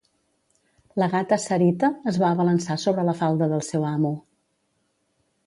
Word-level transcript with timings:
La 1.03 1.07
gata 1.11 1.37
Sarita 1.43 1.89
es 2.13 2.17
va 2.23 2.31
abalançar 2.37 2.79
sobre 2.85 3.05
la 3.11 3.15
falda 3.21 3.51
del 3.53 3.63
seu 3.69 3.87
amo. 3.93 4.13